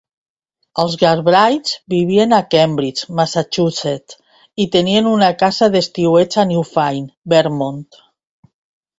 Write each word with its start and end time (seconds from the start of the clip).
Els 0.83 0.93
Galbraiths 0.99 1.73
vivien 1.93 2.31
a 2.37 2.39
Cambridge, 2.55 3.07
Massachusetts, 3.19 4.17
i 4.65 4.67
tenien 4.77 5.09
una 5.11 5.27
casa 5.43 5.69
d'estiueig 5.75 6.39
a 6.45 6.47
Newfane, 6.53 7.05
Vermont. 7.35 7.85